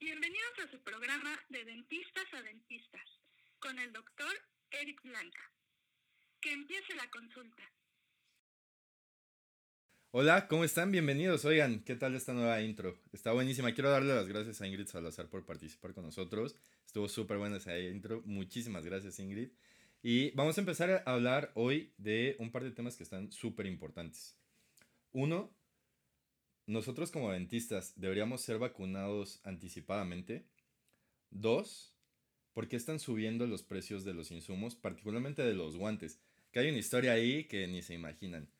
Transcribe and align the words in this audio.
Bienvenidos 0.00 0.52
a 0.64 0.70
su 0.70 0.80
programa 0.84 1.36
de 1.48 1.64
Dentistas 1.64 2.26
a 2.32 2.40
Dentistas 2.40 3.02
con 3.58 3.76
el 3.80 3.92
doctor 3.92 4.30
Eric 4.70 5.02
Blanca. 5.02 5.52
Que 6.40 6.52
empiece 6.52 6.94
la 6.94 7.10
consulta. 7.10 7.64
Hola, 10.12 10.46
¿cómo 10.46 10.62
están? 10.62 10.92
Bienvenidos. 10.92 11.44
Oigan, 11.44 11.82
¿qué 11.82 11.96
tal 11.96 12.14
esta 12.14 12.32
nueva 12.32 12.60
intro? 12.62 12.96
Está 13.12 13.32
buenísima. 13.32 13.74
Quiero 13.74 13.90
darle 13.90 14.14
las 14.14 14.28
gracias 14.28 14.60
a 14.60 14.68
Ingrid 14.68 14.86
Salazar 14.86 15.28
por 15.28 15.44
participar 15.44 15.94
con 15.94 16.04
nosotros. 16.04 16.54
Estuvo 16.86 17.08
súper 17.08 17.38
buena 17.38 17.56
esa 17.56 17.76
intro. 17.76 18.22
Muchísimas 18.24 18.84
gracias, 18.84 19.18
Ingrid. 19.18 19.50
Y 20.00 20.30
vamos 20.30 20.56
a 20.58 20.60
empezar 20.60 20.90
a 20.90 21.12
hablar 21.12 21.50
hoy 21.54 21.92
de 21.98 22.36
un 22.38 22.52
par 22.52 22.62
de 22.62 22.70
temas 22.70 22.96
que 22.96 23.02
están 23.02 23.32
súper 23.32 23.66
importantes. 23.66 24.36
Uno, 25.10 25.57
nosotros 26.68 27.10
como 27.10 27.32
dentistas 27.32 27.94
deberíamos 27.96 28.42
ser 28.42 28.58
vacunados 28.58 29.40
anticipadamente. 29.42 30.44
Dos, 31.30 31.94
¿por 32.52 32.68
qué 32.68 32.76
están 32.76 33.00
subiendo 33.00 33.46
los 33.46 33.62
precios 33.62 34.04
de 34.04 34.12
los 34.12 34.30
insumos, 34.30 34.76
particularmente 34.76 35.42
de 35.42 35.54
los 35.54 35.78
guantes? 35.78 36.20
Que 36.52 36.60
hay 36.60 36.68
una 36.68 36.78
historia 36.78 37.12
ahí 37.12 37.44
que 37.44 37.66
ni 37.66 37.80
se 37.80 37.94
imaginan. 37.94 38.50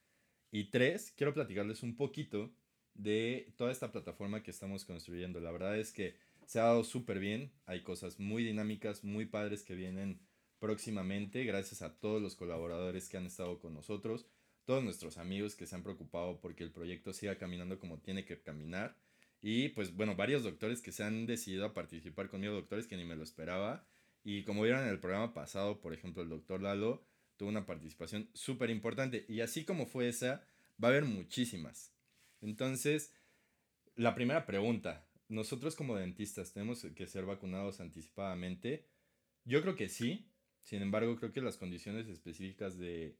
Y 0.51 0.71
tres, 0.71 1.13
quiero 1.17 1.35
platicarles 1.35 1.83
un 1.83 1.97
poquito 1.97 2.51
de 2.95 3.53
toda 3.59 3.71
esta 3.71 3.93
plataforma 3.93 4.43
que 4.43 4.53
estamos 4.53 4.87
construyendo. 4.87 5.39
La 5.39 5.53
verdad 5.53 5.79
es 5.79 5.93
que 5.93 6.17
se 6.47 6.61
ha 6.61 6.65
dado 6.65 6.85
súper 6.85 7.19
bien. 7.19 7.53
Hay 7.67 7.83
cosas 7.83 8.19
muy 8.19 8.43
dinámicas, 8.43 9.05
muy 9.05 9.27
padres 9.27 9.63
que 9.63 9.75
vienen 9.75 10.19
próximamente, 10.61 11.45
gracias 11.45 11.83
a 11.83 12.01
todos 12.01 12.23
los 12.23 12.37
colaboradores 12.37 13.11
que 13.11 13.19
han 13.19 13.27
estado 13.27 13.59
con 13.61 13.75
nosotros 13.75 14.27
todos 14.69 14.85
nuestros 14.85 15.17
amigos 15.17 15.55
que 15.55 15.67
se 15.67 15.75
han 15.75 15.83
preocupado 15.83 16.43
porque 16.43 16.63
el 16.63 16.71
proyecto 16.71 17.15
siga 17.15 17.39
caminando 17.39 17.79
como 17.79 18.01
tiene 18.01 18.27
que 18.27 18.39
caminar. 18.39 18.99
Y 19.41 19.71
pues 19.71 19.97
bueno, 19.97 20.15
varios 20.15 20.43
doctores 20.43 20.83
que 20.83 20.93
se 20.93 21.05
han 21.05 21.25
decidido 21.25 21.65
a 21.65 21.73
participar 21.73 22.29
conmigo, 22.29 22.53
doctores 22.53 22.87
que 22.87 22.99
ni 22.99 23.07
me 23.07 23.17
lo 23.17 23.23
esperaba. 23.23 23.87
Y 24.25 24.43
como 24.43 24.65
vieron 24.65 24.83
en 24.83 24.91
el 24.91 25.01
programa 25.01 25.33
pasado, 25.33 25.81
por 25.81 25.95
ejemplo, 25.95 26.23
el 26.23 26.29
doctor 26.29 26.61
Lalo 26.61 27.03
tuvo 27.39 27.49
una 27.49 27.65
participación 27.65 28.29
súper 28.35 28.69
importante. 28.69 29.25
Y 29.27 29.41
así 29.41 29.65
como 29.65 29.87
fue 29.87 30.07
esa, 30.07 30.45
va 30.85 30.89
a 30.89 30.91
haber 30.91 31.07
muchísimas. 31.07 31.95
Entonces, 32.43 33.15
la 33.97 34.15
primera 34.15 34.45
pregunta, 34.45 35.09
¿nosotros 35.31 35.77
como 35.77 35.97
dentistas 35.97 36.53
tenemos 36.53 36.85
que 36.95 37.07
ser 37.07 37.25
vacunados 37.25 37.81
anticipadamente? 37.81 38.85
Yo 39.47 39.63
creo 39.63 39.77
que 39.77 39.89
sí. 39.89 40.29
Sin 40.61 40.83
embargo, 40.83 41.17
creo 41.17 41.33
que 41.33 41.41
las 41.41 41.57
condiciones 41.57 42.07
específicas 42.09 42.77
de, 42.77 43.17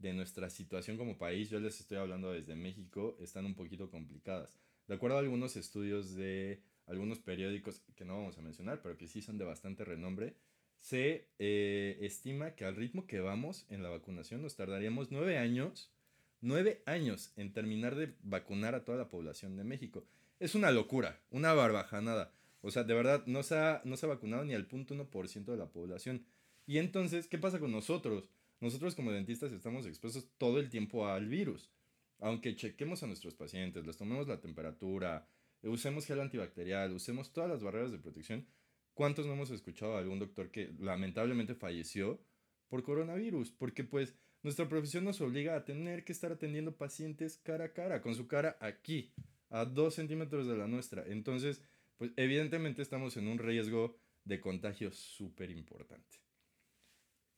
de 0.00 0.12
nuestra 0.12 0.50
situación 0.50 0.96
como 0.96 1.18
país, 1.18 1.50
yo 1.50 1.60
les 1.60 1.80
estoy 1.80 1.98
hablando 1.98 2.32
desde 2.32 2.54
México, 2.54 3.16
están 3.20 3.46
un 3.46 3.54
poquito 3.54 3.90
complicadas. 3.90 4.58
De 4.86 4.94
acuerdo 4.94 5.16
a 5.16 5.20
algunos 5.20 5.56
estudios 5.56 6.14
de 6.14 6.62
algunos 6.86 7.18
periódicos 7.18 7.82
que 7.94 8.04
no 8.04 8.16
vamos 8.16 8.38
a 8.38 8.42
mencionar, 8.42 8.80
pero 8.82 8.96
que 8.96 9.06
sí 9.06 9.20
son 9.20 9.38
de 9.38 9.44
bastante 9.44 9.84
renombre, 9.84 10.34
se 10.80 11.28
eh, 11.38 11.98
estima 12.00 12.52
que 12.52 12.64
al 12.64 12.76
ritmo 12.76 13.06
que 13.06 13.20
vamos 13.20 13.66
en 13.68 13.82
la 13.82 13.90
vacunación 13.90 14.42
nos 14.42 14.56
tardaríamos 14.56 15.10
nueve 15.10 15.36
años, 15.38 15.92
nueve 16.40 16.82
años 16.86 17.32
en 17.36 17.52
terminar 17.52 17.94
de 17.94 18.14
vacunar 18.22 18.74
a 18.74 18.84
toda 18.84 18.96
la 18.96 19.08
población 19.08 19.56
de 19.56 19.64
México. 19.64 20.04
Es 20.40 20.54
una 20.54 20.70
locura, 20.70 21.20
una 21.30 21.52
barbajanada. 21.52 22.32
O 22.62 22.70
sea, 22.70 22.84
de 22.84 22.94
verdad, 22.94 23.24
no 23.26 23.42
se 23.42 23.56
ha, 23.56 23.82
no 23.84 23.96
se 23.96 24.06
ha 24.06 24.08
vacunado 24.08 24.44
ni 24.44 24.54
al 24.54 24.66
punto 24.66 24.94
1% 24.94 25.44
de 25.44 25.56
la 25.56 25.70
población. 25.70 26.24
Y 26.66 26.78
entonces, 26.78 27.28
¿qué 27.28 27.38
pasa 27.38 27.60
con 27.60 27.72
nosotros? 27.72 28.30
Nosotros 28.60 28.96
como 28.96 29.12
dentistas 29.12 29.52
estamos 29.52 29.86
expuestos 29.86 30.28
todo 30.36 30.58
el 30.58 30.68
tiempo 30.68 31.06
al 31.06 31.28
virus. 31.28 31.70
Aunque 32.18 32.56
chequemos 32.56 33.02
a 33.02 33.06
nuestros 33.06 33.34
pacientes, 33.34 33.86
les 33.86 33.96
tomemos 33.96 34.26
la 34.26 34.40
temperatura, 34.40 35.28
usemos 35.62 36.06
gel 36.06 36.20
antibacterial, 36.20 36.92
usemos 36.92 37.32
todas 37.32 37.48
las 37.48 37.62
barreras 37.62 37.92
de 37.92 37.98
protección, 37.98 38.46
¿cuántos 38.94 39.26
no 39.26 39.34
hemos 39.34 39.50
escuchado 39.50 39.96
a 39.96 40.00
algún 40.00 40.18
doctor 40.18 40.50
que 40.50 40.72
lamentablemente 40.80 41.54
falleció 41.54 42.20
por 42.68 42.82
coronavirus? 42.82 43.52
Porque 43.52 43.84
pues 43.84 44.16
nuestra 44.42 44.68
profesión 44.68 45.04
nos 45.04 45.20
obliga 45.20 45.54
a 45.54 45.64
tener 45.64 46.04
que 46.04 46.12
estar 46.12 46.32
atendiendo 46.32 46.76
pacientes 46.76 47.36
cara 47.36 47.66
a 47.66 47.72
cara, 47.72 48.02
con 48.02 48.16
su 48.16 48.26
cara 48.26 48.56
aquí, 48.60 49.12
a 49.50 49.64
dos 49.64 49.94
centímetros 49.94 50.48
de 50.48 50.56
la 50.56 50.66
nuestra. 50.66 51.04
Entonces, 51.06 51.62
pues 51.96 52.10
evidentemente 52.16 52.82
estamos 52.82 53.16
en 53.16 53.28
un 53.28 53.38
riesgo 53.38 53.96
de 54.24 54.40
contagio 54.40 54.90
súper 54.90 55.52
importante 55.52 56.27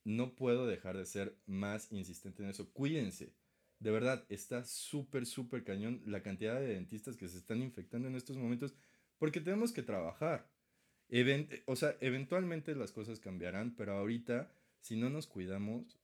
no 0.04 0.34
puedo 0.34 0.66
dejar 0.66 0.96
de 0.96 1.06
ser 1.06 1.36
más 1.46 1.92
insistente 1.92 2.42
en 2.42 2.50
eso. 2.50 2.72
Cuídense. 2.72 3.34
De 3.78 3.90
verdad, 3.90 4.24
está 4.28 4.64
súper, 4.64 5.26
súper 5.26 5.64
cañón 5.64 6.02
la 6.04 6.22
cantidad 6.22 6.60
de 6.60 6.74
dentistas 6.74 7.16
que 7.16 7.28
se 7.28 7.38
están 7.38 7.62
infectando 7.62 8.08
en 8.08 8.14
estos 8.14 8.36
momentos 8.36 8.74
porque 9.18 9.40
tenemos 9.40 9.72
que 9.72 9.82
trabajar. 9.82 10.50
o 11.66 11.76
sea, 11.76 11.96
eventualmente 12.00 12.74
las 12.74 12.92
cosas 12.92 13.20
cambiarán, 13.20 13.74
pero 13.76 13.92
ahorita, 13.92 14.52
si 14.80 14.96
no 14.96 15.10
nos 15.10 15.26
cuidamos, 15.26 15.98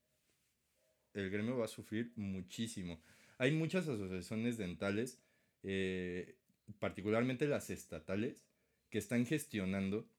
el 1.13 1.29
gremio 1.29 1.57
va 1.57 1.65
a 1.65 1.69
sufrir 1.69 2.13
muchísimo. 2.15 3.01
Hay 3.39 3.51
muchas 3.51 3.87
asociaciones 3.87 4.57
dentales, 4.57 5.19
eh, 5.63 6.37
particularmente 6.79 7.47
las 7.47 7.69
estatales, 7.69 8.45
que 8.89 8.99
están 8.99 9.25
gestionando 9.25 10.09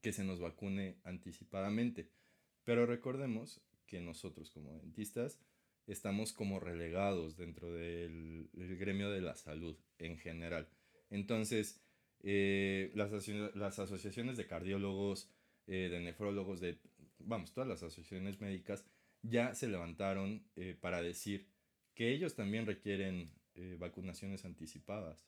que 0.00 0.12
se 0.12 0.24
nos 0.24 0.40
vacune 0.40 0.98
anticipadamente. 1.04 2.10
Pero 2.66 2.84
recordemos 2.84 3.60
que 3.86 4.00
nosotros 4.00 4.50
como 4.50 4.76
dentistas 4.76 5.40
estamos 5.86 6.32
como 6.32 6.58
relegados 6.58 7.36
dentro 7.36 7.72
del, 7.72 8.50
gremio 8.52 9.08
de 9.08 9.20
la 9.20 9.36
salud 9.36 9.78
en 9.98 10.18
general. 10.18 10.68
Entonces, 11.08 11.80
eh, 12.24 12.90
las, 12.94 13.12
las, 13.54 13.78
asociaciones 13.78 14.36
de 14.36 14.48
cardiólogos, 14.48 15.30
eh, 15.68 15.88
de 15.88 16.00
nefrólogos, 16.00 16.58
de, 16.58 16.80
vamos, 17.20 17.52
todas 17.52 17.68
las 17.68 17.84
asociaciones 17.84 18.40
médicas 18.40 18.84
ya 19.22 19.54
se 19.54 19.68
levantaron 19.68 20.44
eh, 20.56 20.76
para 20.80 21.00
decir 21.02 21.46
que 21.94 22.10
ellos 22.12 22.34
también 22.34 22.66
requieren 22.66 23.32
vacunaciones 23.78 24.44
anticipadas. 24.44 25.26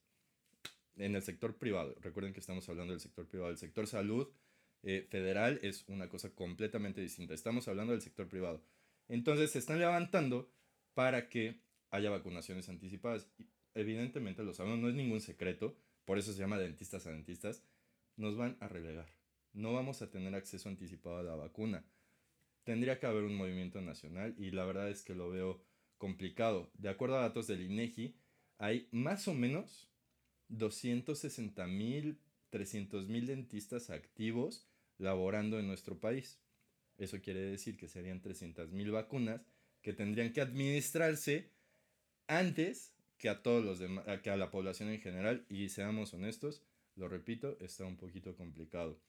En 0.97 1.15
el 1.15 1.23
sector 1.23 1.57
privado, 1.57 1.97
recuerden 2.03 2.35
que 2.35 2.41
estamos 2.41 2.69
hablando 2.69 2.93
del 2.93 3.01
sector 3.01 3.27
privado, 3.27 3.51
el 3.51 3.57
sector 3.57 3.87
salud 3.87 4.29
eh, 4.83 5.07
federal 5.11 5.59
es 5.63 5.85
una 5.89 6.09
cosa 6.09 6.31
completamente 6.35 7.01
distinta. 7.01 7.35
Estamos 7.35 7.69
hablando 7.69 7.93
del 7.93 8.03
sector 8.03 8.29
privado. 8.29 8.63
Entonces 9.09 9.51
se 9.51 9.59
están 9.59 9.79
levantando 9.79 10.51
para 10.95 11.29
que 11.29 11.63
haya 11.91 12.11
vacunaciones 12.11 12.69
anticipadas. 12.69 13.31
evidentemente 13.75 14.43
lo 14.43 14.55
sabemos, 14.55 14.79
no 14.79 14.89
es 14.89 14.95
ningún 14.95 15.21
secreto, 15.21 15.77
por 16.05 16.19
eso 16.19 16.33
se 16.33 16.41
llama 16.41 16.59
dentistas 16.59 17.07
a 17.07 17.13
dentistas. 17.13 17.65
Nos 18.17 18.37
van 18.37 18.57
a 18.61 18.69
relegar. 18.69 19.09
No 19.53 19.73
vamos 19.73 20.03
a 20.03 20.11
tener 20.11 20.35
acceso 20.35 20.69
anticipado 20.69 21.19
a 21.19 21.23
la 21.23 21.37
vacuna. 21.37 21.85
Tendría 22.65 22.99
que 22.99 23.07
haber 23.07 23.25
un 23.25 23.37
movimiento 23.37 23.81
nacional 23.81 24.35
y 24.39 24.51
la 24.51 24.65
verdad 24.65 24.91
es 24.91 25.03
que 25.03 25.15
lo 25.15 25.31
veo 25.31 25.63
complicado. 25.97 26.71
De 26.75 26.89
acuerdo 26.89 27.17
a 27.17 27.23
datos 27.23 27.47
del 27.47 27.63
INEGI, 27.63 28.17
hay 28.59 28.89
más 28.91 29.29
o 29.29 29.35
menos 29.35 29.89
260 30.49 31.67
mil 31.67 32.21
300.000 32.51 33.27
dentistas 33.27 33.91
activos 33.91 34.67
laborando 34.99 35.59
en 35.59 35.67
nuestro 35.67 35.99
país. 35.99 36.41
Eso 36.99 37.21
quiere 37.21 37.41
decir 37.41 37.77
que 37.77 37.89
serían 37.89 38.21
300.000 38.21 38.91
vacunas 38.91 39.41
que 39.83 39.93
tendrían 39.93 40.33
que 40.33 40.41
administrarse 40.41 41.51
antes 42.27 42.93
que 43.17 43.29
a 43.29 43.43
todos 43.43 43.65
los 43.65 44.21
que 44.23 44.31
a 44.31 44.37
la 44.37 44.51
población 44.51 44.91
en 44.91 45.01
general 45.01 45.45
y 45.49 45.69
seamos 45.69 46.15
honestos, 46.15 46.63
lo 46.95 47.09
repito, 47.09 47.57
está 47.61 47.85
un 47.85 47.97
poquito 47.97 48.37
complicado. 48.37 49.01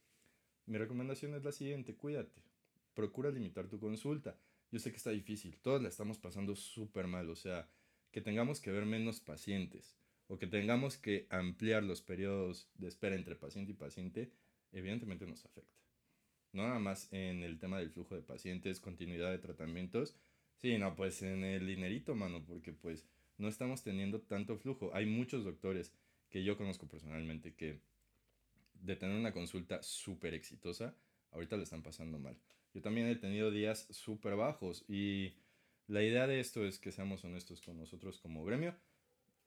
Mi 0.66 0.78
recomendación 0.78 1.34
es 1.34 1.44
la 1.44 1.52
siguiente, 1.52 1.96
cuídate. 1.96 2.42
Procura 2.94 3.32
limitar 3.32 3.68
tu 3.68 3.80
consulta. 3.80 4.38
Yo 4.72 4.80
sé 4.80 4.92
que 4.92 4.98
está 4.98 5.10
difícil, 5.10 5.58
todos 5.62 5.82
la 5.82 5.90
estamos 5.90 6.20
pasando 6.20 6.56
súper 6.56 7.08
mal, 7.08 7.30
o 7.30 7.36
sea, 7.36 7.68
que 8.12 8.22
tengamos 8.22 8.62
que 8.62 8.72
ver 8.72 8.86
menos 8.86 9.20
pacientes 9.20 9.98
o 10.30 10.38
que 10.38 10.48
tengamos 10.48 10.98
que 10.98 11.26
ampliar 11.32 11.84
los 11.84 12.02
periodos 12.02 12.70
de 12.76 12.88
espera 12.88 13.16
entre 13.16 13.36
paciente 13.36 13.72
y 13.72 13.76
paciente, 13.76 14.32
evidentemente 14.72 15.26
nos 15.26 15.44
afecta. 15.44 15.76
No 16.54 16.64
nada 16.64 16.80
más 16.80 17.12
en 17.12 17.42
el 17.44 17.58
tema 17.60 17.80
del 17.80 17.90
flujo 17.90 18.16
de 18.16 18.22
pacientes, 18.22 18.80
continuidad 18.80 19.32
de 19.32 19.40
tratamientos, 19.40 20.16
sino 20.56 20.96
pues 20.96 21.24
en 21.24 21.44
el 21.44 21.66
dinerito, 21.66 22.16
mano, 22.16 22.46
porque 22.46 22.74
pues 22.74 23.08
no 23.38 23.48
estamos 23.48 23.82
teniendo 23.84 24.22
tanto 24.22 24.58
flujo. 24.58 24.92
Hay 24.94 25.08
muchos 25.08 25.44
doctores 25.44 25.94
que 26.30 26.44
yo 26.44 26.58
conozco 26.58 26.88
personalmente 26.88 27.56
que 27.56 27.82
de 28.76 28.96
tener 28.96 29.18
una 29.18 29.34
consulta 29.34 29.82
súper 29.82 30.36
exitosa, 30.36 30.96
ahorita 31.32 31.58
le 31.58 31.64
están 31.64 31.82
pasando 31.82 32.20
mal. 32.20 32.38
Yo 32.76 32.82
también 32.82 33.08
he 33.08 33.16
tenido 33.16 33.50
días 33.50 33.88
súper 33.90 34.36
bajos 34.36 34.86
y 34.88 35.34
la 35.88 36.04
idea 36.04 36.28
de 36.28 36.40
esto 36.40 36.66
es 36.66 36.78
que 36.78 36.92
seamos 36.92 37.26
honestos 37.26 37.62
con 37.62 37.78
nosotros 37.78 38.20
como 38.20 38.46
gremio 38.46 38.76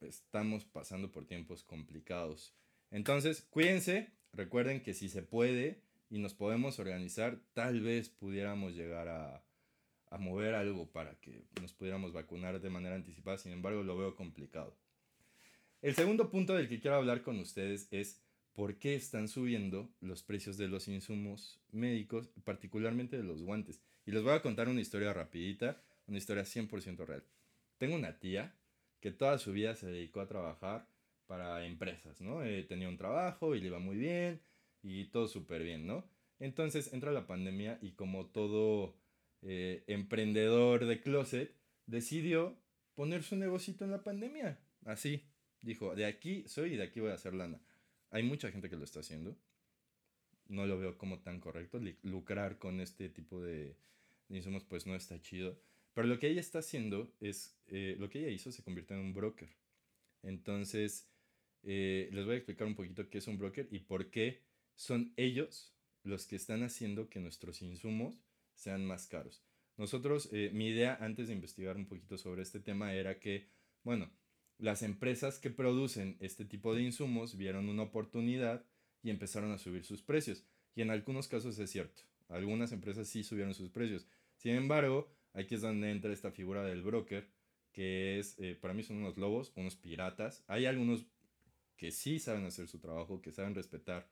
estamos 0.04 0.64
pasando 0.64 1.10
por 1.10 1.26
tiempos 1.26 1.62
complicados. 1.64 2.54
Entonces, 2.90 3.42
cuídense, 3.50 4.12
recuerden 4.32 4.82
que 4.82 4.94
si 4.94 5.08
se 5.08 5.22
puede 5.22 5.82
y 6.10 6.18
nos 6.18 6.34
podemos 6.34 6.78
organizar, 6.78 7.40
tal 7.54 7.80
vez 7.80 8.08
pudiéramos 8.08 8.74
llegar 8.74 9.08
a, 9.08 9.44
a 10.10 10.18
mover 10.18 10.54
algo 10.54 10.90
para 10.90 11.14
que 11.20 11.46
nos 11.60 11.72
pudiéramos 11.72 12.12
vacunar 12.12 12.60
de 12.60 12.70
manera 12.70 12.94
anticipada, 12.94 13.38
sin 13.38 13.52
embargo 13.52 13.82
lo 13.82 13.96
veo 13.96 14.14
complicado. 14.14 14.76
El 15.80 15.94
segundo 15.94 16.30
punto 16.30 16.54
del 16.54 16.68
que 16.68 16.80
quiero 16.80 16.96
hablar 16.96 17.22
con 17.22 17.38
ustedes 17.38 17.88
es 17.90 18.22
por 18.52 18.78
qué 18.78 18.94
están 18.94 19.28
subiendo 19.28 19.90
los 20.00 20.22
precios 20.22 20.56
de 20.56 20.68
los 20.68 20.86
insumos 20.88 21.60
médicos, 21.70 22.28
particularmente 22.44 23.16
de 23.16 23.24
los 23.24 23.42
guantes. 23.42 23.80
Y 24.04 24.12
les 24.12 24.22
voy 24.22 24.32
a 24.32 24.42
contar 24.42 24.68
una 24.68 24.80
historia 24.80 25.12
rapidita, 25.12 25.82
una 26.06 26.18
historia 26.18 26.44
100% 26.44 27.06
real. 27.06 27.24
Tengo 27.78 27.96
una 27.96 28.18
tía 28.18 28.54
que 29.02 29.10
toda 29.10 29.36
su 29.36 29.52
vida 29.52 29.74
se 29.74 29.88
dedicó 29.88 30.20
a 30.20 30.28
trabajar 30.28 30.88
para 31.26 31.66
empresas, 31.66 32.22
¿no? 32.22 32.42
Eh, 32.44 32.62
tenía 32.62 32.88
un 32.88 32.96
trabajo 32.96 33.54
y 33.54 33.60
le 33.60 33.66
iba 33.66 33.78
muy 33.78 33.96
bien 33.96 34.40
y 34.82 35.06
todo 35.06 35.28
súper 35.28 35.62
bien, 35.62 35.86
¿no? 35.86 36.08
Entonces 36.38 36.92
entra 36.94 37.12
la 37.12 37.26
pandemia 37.26 37.78
y 37.82 37.92
como 37.92 38.26
todo 38.26 38.96
eh, 39.42 39.82
emprendedor 39.88 40.86
de 40.86 41.00
closet, 41.00 41.54
decidió 41.86 42.56
poner 42.94 43.24
su 43.24 43.36
negocito 43.36 43.84
en 43.84 43.90
la 43.90 44.04
pandemia. 44.04 44.58
Así, 44.84 45.24
dijo, 45.60 45.94
de 45.94 46.06
aquí 46.06 46.44
soy 46.46 46.74
y 46.74 46.76
de 46.76 46.84
aquí 46.84 47.00
voy 47.00 47.10
a 47.10 47.14
hacer 47.14 47.34
lana. 47.34 47.60
Hay 48.10 48.22
mucha 48.22 48.50
gente 48.52 48.70
que 48.70 48.76
lo 48.76 48.84
está 48.84 49.00
haciendo. 49.00 49.36
No 50.46 50.66
lo 50.66 50.78
veo 50.78 50.96
como 50.96 51.20
tan 51.20 51.40
correcto. 51.40 51.80
Lucrar 52.02 52.58
con 52.58 52.80
este 52.80 53.08
tipo 53.08 53.40
de, 53.40 53.76
insumos 54.28 54.64
pues 54.64 54.86
no 54.86 54.94
está 54.94 55.20
chido. 55.20 55.58
Pero 55.94 56.06
lo 56.06 56.18
que 56.18 56.28
ella 56.28 56.40
está 56.40 56.60
haciendo 56.60 57.12
es, 57.20 57.58
eh, 57.66 57.96
lo 57.98 58.08
que 58.08 58.20
ella 58.20 58.30
hizo 58.30 58.50
se 58.50 58.62
convirtió 58.62 58.96
en 58.96 59.02
un 59.02 59.14
broker. 59.14 59.48
Entonces, 60.22 61.10
eh, 61.62 62.08
les 62.12 62.24
voy 62.24 62.34
a 62.34 62.38
explicar 62.38 62.66
un 62.66 62.74
poquito 62.74 63.08
qué 63.08 63.18
es 63.18 63.26
un 63.26 63.38
broker 63.38 63.68
y 63.70 63.80
por 63.80 64.10
qué 64.10 64.42
son 64.74 65.12
ellos 65.16 65.74
los 66.02 66.26
que 66.26 66.36
están 66.36 66.62
haciendo 66.62 67.08
que 67.08 67.20
nuestros 67.20 67.62
insumos 67.62 68.20
sean 68.54 68.84
más 68.84 69.06
caros. 69.06 69.44
Nosotros, 69.76 70.28
eh, 70.32 70.50
mi 70.52 70.68
idea 70.68 70.96
antes 71.00 71.28
de 71.28 71.34
investigar 71.34 71.76
un 71.76 71.86
poquito 71.86 72.18
sobre 72.18 72.42
este 72.42 72.60
tema 72.60 72.94
era 72.94 73.18
que, 73.18 73.48
bueno, 73.84 74.10
las 74.58 74.82
empresas 74.82 75.38
que 75.38 75.50
producen 75.50 76.16
este 76.20 76.44
tipo 76.44 76.74
de 76.74 76.82
insumos 76.82 77.36
vieron 77.36 77.68
una 77.68 77.82
oportunidad 77.82 78.64
y 79.02 79.10
empezaron 79.10 79.50
a 79.52 79.58
subir 79.58 79.84
sus 79.84 80.02
precios. 80.02 80.44
Y 80.74 80.82
en 80.82 80.90
algunos 80.90 81.28
casos 81.28 81.58
es 81.58 81.70
cierto, 81.70 82.02
algunas 82.28 82.72
empresas 82.72 83.08
sí 83.08 83.24
subieron 83.24 83.54
sus 83.54 83.70
precios. 83.70 84.06
Sin 84.36 84.54
embargo, 84.54 85.12
aquí 85.34 85.54
es 85.54 85.60
donde 85.60 85.90
entra 85.90 86.12
esta 86.12 86.30
figura 86.30 86.62
del 86.64 86.82
broker, 86.82 87.28
que 87.72 88.18
es, 88.18 88.38
eh, 88.38 88.56
para 88.60 88.74
mí 88.74 88.82
son 88.82 88.98
unos 88.98 89.16
lobos, 89.16 89.52
unos 89.56 89.76
piratas. 89.76 90.44
Hay 90.46 90.66
algunos 90.66 91.06
que 91.76 91.90
sí 91.90 92.18
saben 92.18 92.44
hacer 92.44 92.68
su 92.68 92.78
trabajo, 92.78 93.22
que 93.22 93.32
saben 93.32 93.54
respetar 93.54 94.08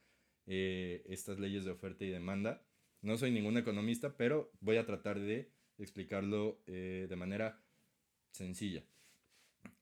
eh, 0.47 1.05
estas 1.07 1.39
leyes 1.39 1.65
de 1.65 1.71
oferta 1.71 2.05
y 2.05 2.11
demanda. 2.11 2.65
No 3.03 3.17
soy 3.17 3.31
ningún 3.31 3.57
economista, 3.57 4.17
pero 4.17 4.53
voy 4.61 4.77
a 4.77 4.87
tratar 4.87 5.21
de 5.21 5.53
explicarlo 5.79 6.63
eh, 6.67 7.07
de 7.09 7.17
manera 7.17 7.63
sencilla. 8.33 8.85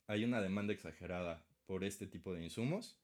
Hay 0.07 0.25
una 0.25 0.41
demanda 0.41 0.73
exagerada 0.73 1.45
por 1.67 1.85
este 1.85 2.07
tipo 2.07 2.33
de 2.33 2.45
insumos. 2.45 2.99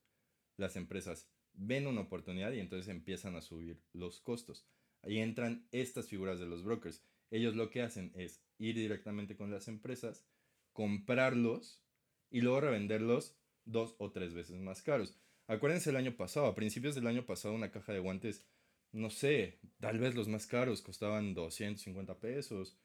Las 0.57 0.77
empresas 0.77 1.29
ven 1.55 1.87
una 1.87 2.03
oportunidad 2.03 2.53
y 2.53 2.61
entonces 2.61 2.89
empiezan 2.89 3.37
a 3.37 3.43
subir 3.43 3.81
los 3.93 4.21
costos. 4.21 4.67
Ahí 5.03 5.19
entran 5.19 5.67
estas 5.73 6.09
figuras 6.09 6.39
de 6.39 6.47
los 6.47 6.63
brokers. 6.63 7.03
Ellos 7.31 7.56
lo 7.56 7.71
que 7.71 7.82
hacen 7.82 8.12
es 8.15 8.43
ir 8.59 8.76
directamente 8.76 9.37
con 9.37 9.50
las 9.50 9.69
empresas, 9.69 10.26
comprarlos 10.73 11.82
y 12.31 12.41
luego 12.41 12.61
revenderlos 12.61 13.37
dos 13.65 13.94
o 13.99 14.12
tres 14.12 14.35
veces 14.35 14.61
más 14.61 14.82
caros. 14.82 15.19
Acuérdense 15.47 15.91
el 15.91 15.97
año 15.97 16.17
pasado, 16.17 16.47
a 16.47 16.55
principios 16.55 16.94
del 16.94 17.06
año 17.06 17.26
pasado 17.26 17.55
una 17.55 17.71
caja 17.71 17.93
de 17.93 17.99
guantes, 17.99 18.47
no 18.93 19.11
sé, 19.11 19.59
tal 19.81 19.99
vez 19.99 20.15
los 20.15 20.29
más 20.29 20.47
caros 20.47 20.81
costaban 20.81 21.35
250 21.35 22.19
pesos, 22.21 22.79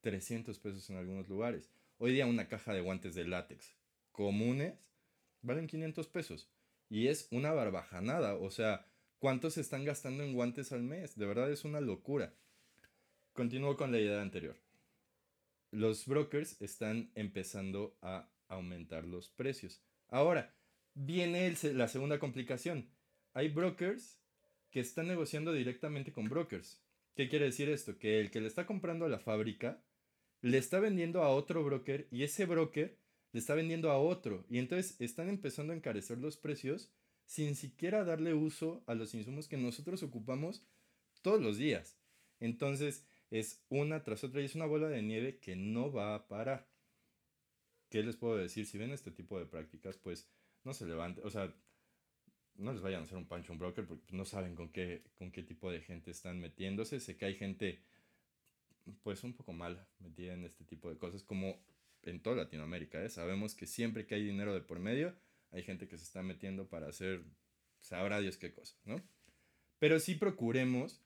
300 0.00 0.58
pesos 0.58 0.88
en 0.90 0.96
algunos 0.96 1.28
lugares. 1.28 1.70
Hoy 1.98 2.12
día 2.12 2.26
una 2.26 2.48
caja 2.48 2.72
de 2.72 2.80
guantes 2.80 3.14
de 3.14 3.26
látex 3.26 3.76
comunes 4.12 4.74
valen 5.42 5.66
500 5.66 6.06
pesos. 6.08 6.50
Y 6.88 7.08
es 7.08 7.28
una 7.30 7.52
barbajanada, 7.52 8.36
o 8.36 8.50
sea, 8.50 8.86
¿cuántos 9.18 9.54
se 9.54 9.62
están 9.62 9.84
gastando 9.84 10.22
en 10.22 10.34
guantes 10.34 10.72
al 10.72 10.82
mes? 10.82 11.16
De 11.16 11.26
verdad 11.26 11.50
es 11.50 11.64
una 11.64 11.80
locura. 11.80 12.34
Continúo 13.32 13.78
con 13.78 13.92
la 13.92 13.98
idea 13.98 14.20
anterior. 14.20 14.56
Los 15.70 16.06
brokers 16.06 16.60
están 16.60 17.10
empezando 17.14 17.96
a 18.02 18.28
aumentar 18.48 19.06
los 19.06 19.30
precios. 19.30 19.80
Ahora, 20.08 20.54
viene 20.92 21.54
la 21.72 21.88
segunda 21.88 22.18
complicación. 22.18 22.90
Hay 23.32 23.48
brokers 23.48 24.20
que 24.70 24.80
están 24.80 25.08
negociando 25.08 25.54
directamente 25.54 26.12
con 26.12 26.28
brokers. 26.28 26.82
¿Qué 27.14 27.30
quiere 27.30 27.46
decir 27.46 27.70
esto? 27.70 27.98
Que 27.98 28.20
el 28.20 28.30
que 28.30 28.42
le 28.42 28.48
está 28.48 28.66
comprando 28.66 29.06
a 29.06 29.08
la 29.08 29.18
fábrica 29.18 29.82
le 30.42 30.58
está 30.58 30.78
vendiendo 30.78 31.22
a 31.22 31.30
otro 31.30 31.64
broker 31.64 32.08
y 32.10 32.24
ese 32.24 32.44
broker 32.44 32.98
le 33.32 33.40
está 33.40 33.54
vendiendo 33.54 33.90
a 33.90 33.98
otro. 33.98 34.44
Y 34.50 34.58
entonces 34.58 35.00
están 35.00 35.30
empezando 35.30 35.72
a 35.72 35.76
encarecer 35.76 36.18
los 36.18 36.36
precios 36.36 36.90
sin 37.24 37.54
siquiera 37.54 38.04
darle 38.04 38.34
uso 38.34 38.82
a 38.86 38.94
los 38.94 39.14
insumos 39.14 39.48
que 39.48 39.56
nosotros 39.56 40.02
ocupamos 40.02 40.66
todos 41.22 41.40
los 41.40 41.56
días. 41.56 41.96
Entonces 42.40 43.06
es 43.32 43.64
una 43.70 44.02
tras 44.02 44.24
otra 44.24 44.42
y 44.42 44.44
es 44.44 44.54
una 44.54 44.66
bola 44.66 44.88
de 44.88 45.02
nieve 45.02 45.38
que 45.38 45.56
no 45.56 45.90
va 45.90 46.14
a 46.14 46.28
parar. 46.28 46.68
¿Qué 47.88 48.02
les 48.02 48.16
puedo 48.16 48.36
decir? 48.36 48.66
Si 48.66 48.76
ven 48.76 48.90
este 48.90 49.10
tipo 49.10 49.38
de 49.38 49.46
prácticas, 49.46 49.96
pues 49.96 50.28
no 50.64 50.74
se 50.74 50.84
levante, 50.86 51.22
o 51.24 51.30
sea, 51.30 51.50
no 52.56 52.72
les 52.74 52.82
vayan 52.82 53.00
a 53.00 53.04
hacer 53.04 53.16
un 53.16 53.26
pancho 53.26 53.54
un 53.54 53.58
broker 53.58 53.86
porque 53.86 54.14
no 54.14 54.26
saben 54.26 54.54
con 54.54 54.68
qué, 54.68 55.02
con 55.14 55.32
qué 55.32 55.42
tipo 55.42 55.70
de 55.70 55.80
gente 55.80 56.10
están 56.10 56.40
metiéndose. 56.40 57.00
Sé 57.00 57.16
que 57.16 57.24
hay 57.24 57.34
gente, 57.34 57.80
pues 59.02 59.24
un 59.24 59.32
poco 59.32 59.54
mala 59.54 59.88
metida 60.00 60.34
en 60.34 60.44
este 60.44 60.64
tipo 60.66 60.90
de 60.90 60.98
cosas, 60.98 61.22
como 61.22 61.58
en 62.02 62.20
toda 62.20 62.36
Latinoamérica. 62.36 63.02
¿eh? 63.02 63.08
Sabemos 63.08 63.54
que 63.54 63.66
siempre 63.66 64.04
que 64.06 64.14
hay 64.14 64.24
dinero 64.24 64.52
de 64.52 64.60
por 64.60 64.78
medio, 64.78 65.16
hay 65.52 65.62
gente 65.62 65.88
que 65.88 65.96
se 65.96 66.04
está 66.04 66.22
metiendo 66.22 66.68
para 66.68 66.88
hacer, 66.88 67.24
sabrá 67.80 68.20
Dios 68.20 68.36
qué 68.36 68.52
cosa, 68.52 68.76
¿no? 68.84 69.02
Pero 69.78 69.98
sí 70.00 70.16
procuremos 70.16 71.00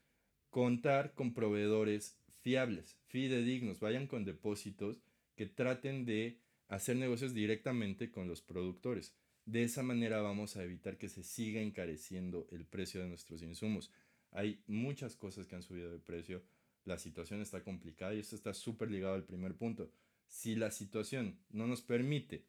contar 0.56 1.12
con 1.12 1.35
proveedores 1.35 2.17
fiables, 2.41 2.97
fidedignos, 3.08 3.79
vayan 3.79 4.06
con 4.06 4.25
depósitos 4.25 5.03
que 5.35 5.44
traten 5.44 6.06
de 6.06 6.41
hacer 6.69 6.97
negocios 6.97 7.35
directamente 7.35 8.11
con 8.11 8.26
los 8.26 8.41
productores. 8.41 9.14
De 9.44 9.64
esa 9.64 9.82
manera 9.82 10.23
vamos 10.23 10.56
a 10.56 10.62
evitar 10.62 10.97
que 10.97 11.11
se 11.11 11.23
siga 11.25 11.61
encareciendo 11.61 12.49
el 12.50 12.64
precio 12.64 13.03
de 13.03 13.08
nuestros 13.11 13.43
insumos. 13.43 13.93
Hay 14.31 14.62
muchas 14.67 15.14
cosas 15.14 15.47
que 15.47 15.56
han 15.56 15.62
subido 15.62 15.93
de 15.93 15.99
precio, 15.99 16.43
la 16.87 16.97
situación 16.97 17.43
está 17.43 17.62
complicada 17.62 18.14
y 18.14 18.20
esto 18.20 18.35
está 18.35 18.55
súper 18.55 18.91
ligado 18.91 19.12
al 19.12 19.25
primer 19.25 19.56
punto. 19.56 19.93
Si 20.26 20.56
la 20.56 20.70
situación 20.70 21.38
no 21.50 21.67
nos 21.67 21.82
permite 21.82 22.47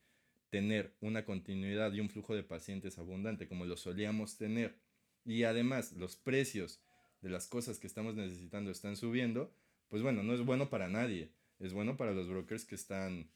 tener 0.50 0.96
una 1.02 1.26
continuidad 1.26 1.92
y 1.92 2.00
un 2.00 2.10
flujo 2.10 2.36
de 2.36 2.44
pacientes 2.44 3.00
abundante 3.00 3.50
como 3.50 3.66
lo 3.66 3.76
solíamos 3.76 4.38
tener 4.38 4.78
y 5.26 5.44
además 5.44 5.92
los 5.92 6.16
precios 6.16 6.80
de 7.22 7.30
las 7.30 7.48
cosas 7.48 7.80
que 7.80 7.88
estamos 7.88 8.16
necesitando 8.16 8.72
están 8.72 8.96
subiendo, 8.96 9.54
pues 9.88 10.04
bueno, 10.04 10.24
no 10.24 10.34
es 10.34 10.44
bueno 10.46 10.70
para 10.70 10.88
nadie. 10.90 11.32
Es 11.60 11.74
bueno 11.74 11.98
para 11.98 12.14
los 12.14 12.30
brokers 12.30 12.66
que 12.66 12.76
están 12.76 13.30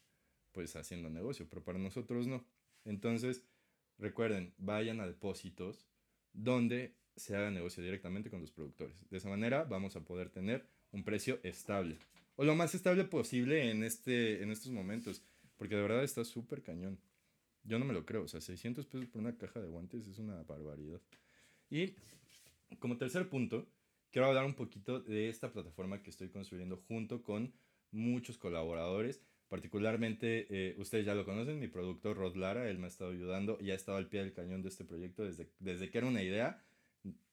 pues 0.52 0.76
haciendo 0.76 1.10
negocio, 1.10 1.46
pero 1.48 1.64
para 1.64 1.78
nosotros 1.78 2.26
no. 2.26 2.44
Entonces, 2.84 3.44
recuerden, 3.98 4.54
vayan 4.58 5.00
a 5.00 5.06
depósitos 5.06 5.86
donde 6.32 6.94
se 7.16 7.36
haga 7.36 7.50
negocio 7.50 7.82
directamente 7.82 8.30
con 8.30 8.40
los 8.40 8.50
productores. 8.50 8.96
De 9.10 9.18
esa 9.18 9.28
manera 9.28 9.64
vamos 9.64 9.96
a 9.96 10.04
poder 10.04 10.30
tener 10.30 10.66
un 10.92 11.04
precio 11.04 11.40
estable. 11.42 11.98
O 12.36 12.44
lo 12.44 12.54
más 12.54 12.74
estable 12.74 13.04
posible 13.04 13.70
en, 13.70 13.82
este, 13.82 14.42
en 14.42 14.50
estos 14.50 14.72
momentos. 14.72 15.22
Porque 15.56 15.76
de 15.76 15.82
verdad 15.82 16.02
está 16.02 16.24
súper 16.24 16.62
cañón. 16.62 16.98
Yo 17.64 17.78
no 17.78 17.84
me 17.84 17.92
lo 17.92 18.04
creo. 18.04 18.24
O 18.24 18.28
sea, 18.28 18.40
600 18.40 18.86
pesos 18.86 19.06
por 19.08 19.20
una 19.20 19.36
caja 19.36 19.60
de 19.60 19.68
guantes 19.68 20.06
es 20.06 20.18
una 20.18 20.42
barbaridad. 20.42 21.00
Y 21.70 21.94
como 22.78 22.98
tercer 22.98 23.28
punto, 23.28 23.68
quiero 24.10 24.28
hablar 24.28 24.44
un 24.44 24.54
poquito 24.54 25.00
de 25.00 25.28
esta 25.28 25.52
plataforma 25.52 26.02
que 26.02 26.10
estoy 26.10 26.30
construyendo 26.30 26.76
junto 26.88 27.22
con 27.22 27.52
muchos 27.90 28.38
colaboradores 28.38 29.22
Particularmente, 29.52 30.46
eh, 30.48 30.74
ustedes 30.78 31.04
ya 31.04 31.14
lo 31.14 31.26
conocen, 31.26 31.60
mi 31.60 31.68
productor 31.68 32.16
Rod 32.16 32.36
Lara, 32.36 32.70
él 32.70 32.78
me 32.78 32.86
ha 32.86 32.88
estado 32.88 33.10
ayudando 33.10 33.58
y 33.60 33.70
ha 33.70 33.74
estado 33.74 33.98
al 33.98 34.08
pie 34.08 34.20
del 34.20 34.32
cañón 34.32 34.62
de 34.62 34.70
este 34.70 34.86
proyecto 34.86 35.26
desde, 35.26 35.50
desde 35.58 35.90
que 35.90 35.98
era 35.98 36.06
una 36.06 36.22
idea, 36.22 36.64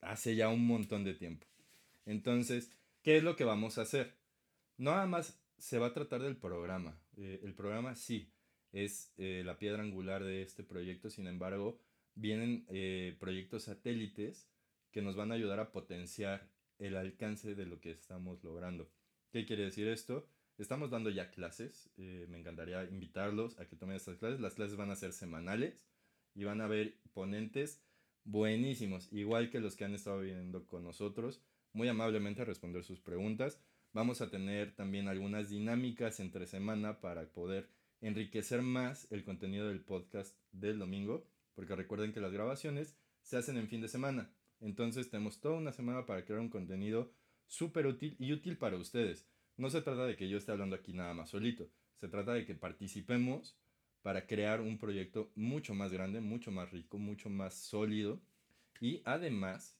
hace 0.01 0.35
ya 0.35 0.49
un 0.49 0.67
montón 0.67 1.05
de 1.05 1.13
tiempo. 1.13 1.47
Entonces, 2.05 2.73
¿qué 3.03 3.15
es 3.15 3.23
lo 3.23 3.37
que 3.37 3.45
vamos 3.45 3.77
a 3.77 3.83
hacer? 3.83 4.17
Nada 4.75 5.05
más 5.05 5.41
se 5.57 5.79
va 5.79 5.87
a 5.87 5.93
tratar 5.93 6.21
del 6.21 6.35
programa. 6.35 6.99
Eh, 7.15 7.39
el 7.41 7.53
programa 7.53 7.95
sí 7.95 8.33
es 8.73 9.13
eh, 9.15 9.43
la 9.45 9.57
piedra 9.57 9.81
angular 9.81 10.21
de 10.21 10.41
este 10.41 10.65
proyecto, 10.65 11.09
sin 11.09 11.25
embargo, 11.25 11.79
vienen 12.15 12.65
proyectos 13.17 13.63
satélites 13.63 14.49
que 14.91 15.01
nos 15.01 15.15
van 15.15 15.31
a 15.31 15.35
ayudar 15.35 15.59
a 15.59 15.71
potenciar 15.71 16.49
el 16.77 16.95
alcance 16.95 17.55
de 17.55 17.65
lo 17.65 17.79
que 17.79 17.91
estamos 17.91 18.43
logrando. 18.43 18.89
¿Qué 19.31 19.45
quiere 19.45 19.65
decir 19.65 19.87
esto? 19.87 20.27
Estamos 20.57 20.89
dando 20.89 21.09
ya 21.09 21.31
clases. 21.31 21.89
Eh, 21.97 22.25
me 22.29 22.39
encantaría 22.39 22.83
invitarlos 22.85 23.59
a 23.59 23.67
que 23.67 23.75
tomen 23.75 23.95
estas 23.95 24.17
clases. 24.17 24.39
Las 24.39 24.55
clases 24.55 24.77
van 24.77 24.91
a 24.91 24.95
ser 24.95 25.13
semanales 25.13 25.85
y 26.35 26.43
van 26.43 26.61
a 26.61 26.65
haber 26.65 26.97
ponentes 27.13 27.83
buenísimos, 28.23 29.11
igual 29.11 29.49
que 29.49 29.59
los 29.59 29.75
que 29.75 29.85
han 29.85 29.95
estado 29.95 30.21
viendo 30.21 30.67
con 30.67 30.83
nosotros, 30.83 31.41
muy 31.73 31.87
amablemente 31.87 32.41
a 32.41 32.45
responder 32.45 32.83
sus 32.83 32.99
preguntas. 32.99 33.59
Vamos 33.91 34.21
a 34.21 34.29
tener 34.29 34.75
también 34.75 35.07
algunas 35.07 35.49
dinámicas 35.49 36.19
entre 36.19 36.45
semana 36.45 37.01
para 37.01 37.25
poder 37.31 37.69
enriquecer 38.01 38.61
más 38.61 39.07
el 39.11 39.23
contenido 39.23 39.67
del 39.67 39.81
podcast 39.81 40.37
del 40.51 40.77
domingo, 40.77 41.25
porque 41.55 41.75
recuerden 41.75 42.13
que 42.13 42.21
las 42.21 42.31
grabaciones 42.31 42.95
se 43.23 43.37
hacen 43.37 43.57
en 43.57 43.67
fin 43.67 43.81
de 43.81 43.87
semana. 43.87 44.31
Entonces 44.61 45.09
tenemos 45.09 45.39
toda 45.39 45.57
una 45.57 45.71
semana 45.71 46.05
para 46.05 46.25
crear 46.25 46.41
un 46.41 46.49
contenido 46.49 47.11
súper 47.47 47.87
útil 47.87 48.15
y 48.19 48.33
útil 48.33 48.57
para 48.57 48.77
ustedes. 48.77 49.27
No 49.57 49.69
se 49.69 49.81
trata 49.81 50.05
de 50.05 50.15
que 50.15 50.29
yo 50.29 50.37
esté 50.37 50.51
hablando 50.51 50.75
aquí 50.75 50.93
nada 50.93 51.13
más 51.13 51.29
solito, 51.29 51.69
se 51.97 52.07
trata 52.07 52.33
de 52.33 52.45
que 52.45 52.55
participemos 52.55 53.57
para 54.01 54.25
crear 54.25 54.61
un 54.61 54.77
proyecto 54.77 55.31
mucho 55.35 55.73
más 55.73 55.91
grande, 55.91 56.21
mucho 56.21 56.51
más 56.51 56.71
rico, 56.71 56.97
mucho 56.97 57.29
más 57.29 57.53
sólido 57.55 58.21
y 58.79 59.01
además 59.03 59.77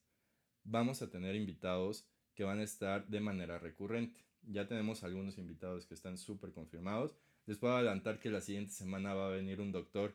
vamos 0.64 1.02
a 1.02 1.10
tener 1.10 1.36
invitados 1.36 2.06
que 2.36 2.44
van 2.44 2.60
a 2.60 2.64
estar 2.64 3.08
de 3.08 3.22
manera 3.22 3.60
recurrente. 3.60 4.26
Ya 4.44 4.68
tenemos 4.68 5.04
algunos 5.04 5.38
invitados 5.38 5.86
que 5.86 5.94
están 5.94 6.18
súper 6.18 6.52
confirmados. 6.52 7.16
Les 7.46 7.58
puedo 7.58 7.76
adelantar 7.76 8.20
que 8.20 8.30
la 8.30 8.42
siguiente 8.42 8.74
semana 8.74 9.14
va 9.14 9.28
a 9.28 9.36
venir 9.36 9.62
un 9.62 9.72
doctor 9.72 10.14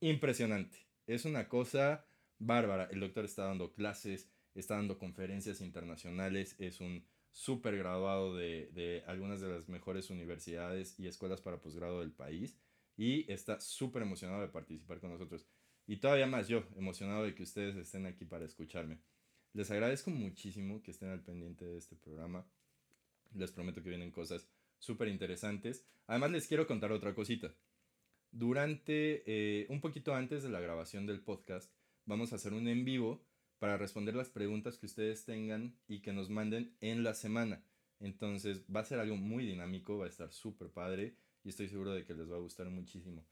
impresionante. 0.00 0.78
Es 1.06 1.24
una 1.24 1.48
cosa 1.48 2.04
bárbara. 2.38 2.88
El 2.90 3.00
doctor 3.00 3.24
está 3.24 3.44
dando 3.44 3.72
clases, 3.72 4.28
está 4.54 4.76
dando 4.76 4.98
conferencias 4.98 5.60
internacionales, 5.60 6.56
es 6.58 6.80
un 6.80 7.04
súper 7.30 7.76
graduado 7.76 8.34
de, 8.34 8.70
de, 8.72 9.04
algunas 9.06 9.40
de 9.40 9.48
las 9.48 9.68
mejores 9.68 10.08
universidades 10.10 10.98
y 10.98 11.06
escuelas 11.06 11.42
para 11.42 11.60
posgrado 11.60 12.00
del 12.00 12.12
país 12.12 12.56
y 12.96 13.30
está 13.30 13.60
súper 13.60 14.02
emocionado 14.02 14.40
de 14.40 14.48
participar 14.48 15.00
con 15.00 15.10
nosotros. 15.10 15.46
Y 15.86 15.98
todavía 15.98 16.26
más 16.26 16.48
yo, 16.48 16.64
emocionado 16.76 17.24
de 17.24 17.34
que 17.34 17.42
ustedes 17.42 17.76
estén 17.76 18.06
aquí 18.06 18.24
para 18.24 18.44
escucharme. 18.44 18.98
Les 19.52 19.70
agradezco 19.70 20.10
muchísimo 20.10 20.82
que 20.82 20.90
estén 20.90 21.10
al 21.10 21.22
pendiente 21.22 21.64
de 21.64 21.78
este 21.78 21.96
programa. 21.96 22.46
Les 23.34 23.52
prometo 23.52 23.82
que 23.82 23.88
vienen 23.88 24.10
cosas 24.10 24.48
súper 24.78 25.08
interesantes. 25.08 25.86
Además 26.06 26.30
les 26.30 26.46
quiero 26.46 26.66
contar 26.66 26.92
otra 26.92 27.14
cosita. 27.14 27.54
Durante, 28.32 29.22
eh, 29.26 29.66
un 29.70 29.80
poquito 29.80 30.14
antes 30.14 30.42
de 30.42 30.50
la 30.50 30.60
grabación 30.60 31.06
del 31.06 31.20
podcast, 31.20 31.72
vamos 32.06 32.32
a 32.32 32.36
hacer 32.36 32.54
un 32.54 32.68
en 32.68 32.84
vivo 32.84 33.22
para 33.58 33.76
responder 33.76 34.14
las 34.14 34.28
preguntas 34.28 34.78
que 34.78 34.86
ustedes 34.86 35.24
tengan 35.24 35.76
y 35.88 36.00
que 36.00 36.12
nos 36.12 36.30
manden 36.30 36.74
en 36.80 37.02
la 37.02 37.14
semana. 37.14 37.62
Entonces 38.00 38.64
va 38.74 38.80
a 38.80 38.84
ser 38.84 39.00
algo 39.00 39.16
muy 39.16 39.44
dinámico, 39.44 39.98
va 39.98 40.06
a 40.06 40.08
estar 40.08 40.32
súper 40.32 40.68
padre 40.68 41.16
y 41.42 41.50
estoy 41.50 41.68
seguro 41.68 41.92
de 41.92 42.04
que 42.04 42.14
les 42.14 42.30
va 42.30 42.36
a 42.36 42.40
gustar 42.40 42.68
muchísimo. 42.70 43.24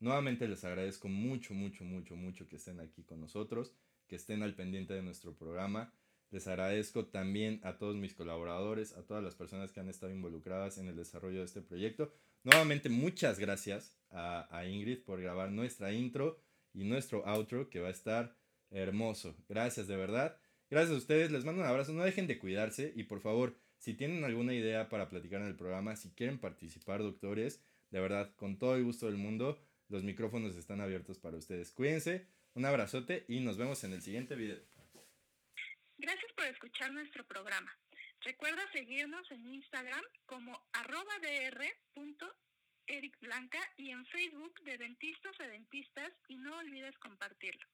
Nuevamente 0.00 0.48
les 0.48 0.64
agradezco 0.64 1.08
mucho, 1.08 1.54
mucho, 1.54 1.84
mucho, 1.84 2.16
mucho 2.16 2.48
que 2.48 2.56
estén 2.56 2.80
aquí 2.80 3.02
con 3.04 3.20
nosotros, 3.20 3.72
que 4.06 4.16
estén 4.16 4.42
al 4.42 4.54
pendiente 4.54 4.94
de 4.94 5.02
nuestro 5.02 5.34
programa. 5.34 5.92
Les 6.30 6.46
agradezco 6.48 7.06
también 7.06 7.60
a 7.62 7.78
todos 7.78 7.96
mis 7.96 8.14
colaboradores, 8.14 8.92
a 8.94 9.06
todas 9.06 9.22
las 9.22 9.34
personas 9.34 9.72
que 9.72 9.80
han 9.80 9.88
estado 9.88 10.12
involucradas 10.12 10.78
en 10.78 10.88
el 10.88 10.96
desarrollo 10.96 11.38
de 11.38 11.44
este 11.44 11.62
proyecto. 11.62 12.12
Nuevamente 12.42 12.88
muchas 12.88 13.38
gracias 13.38 13.96
a, 14.10 14.46
a 14.56 14.66
Ingrid 14.66 15.02
por 15.02 15.20
grabar 15.20 15.50
nuestra 15.50 15.92
intro 15.92 16.40
y 16.76 16.84
nuestro 16.84 17.26
outro 17.26 17.70
que 17.70 17.80
va 17.80 17.88
a 17.88 17.90
estar 17.90 18.36
hermoso. 18.70 19.34
Gracias 19.48 19.88
de 19.88 19.96
verdad. 19.96 20.38
Gracias 20.68 20.94
a 20.94 20.98
ustedes, 20.98 21.30
les 21.30 21.44
mando 21.44 21.62
un 21.62 21.68
abrazo. 21.68 21.92
No 21.92 22.04
dejen 22.04 22.26
de 22.26 22.38
cuidarse 22.38 22.92
y 22.94 23.04
por 23.04 23.20
favor, 23.20 23.56
si 23.78 23.94
tienen 23.94 24.24
alguna 24.24 24.54
idea 24.54 24.88
para 24.88 25.08
platicar 25.08 25.40
en 25.40 25.48
el 25.48 25.56
programa, 25.56 25.96
si 25.96 26.10
quieren 26.12 26.38
participar, 26.38 27.00
doctores, 27.00 27.64
de 27.90 28.00
verdad, 28.00 28.34
con 28.36 28.58
todo 28.58 28.76
el 28.76 28.84
gusto 28.84 29.06
del 29.06 29.16
mundo, 29.16 29.58
los 29.88 30.02
micrófonos 30.02 30.56
están 30.56 30.80
abiertos 30.80 31.18
para 31.18 31.36
ustedes. 31.36 31.70
Cuídense, 31.70 32.26
un 32.54 32.64
abrazote 32.66 33.24
y 33.28 33.40
nos 33.40 33.56
vemos 33.56 33.82
en 33.84 33.92
el 33.94 34.02
siguiente 34.02 34.34
video. 34.34 34.60
Gracias 35.98 36.32
por 36.34 36.44
escuchar 36.46 36.92
nuestro 36.92 37.24
programa. 37.24 37.72
Recuerda 38.20 38.60
seguirnos 38.72 39.30
en 39.30 39.46
Instagram 39.46 40.02
como 40.26 40.60
arroba 40.72 41.14
dr.ericblanca 42.86 43.58
y 43.76 43.90
en 43.90 44.06
Facebook 44.06 44.60
de 44.62 44.78
Dentistas 44.78 45.40
a 45.40 45.46
Dentistas 45.48 46.12
y 46.28 46.36
no 46.36 46.56
olvides 46.56 46.96
compartirlo. 46.98 47.66